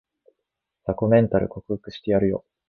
[0.83, 2.43] 雑魚メンタル克服してやるよ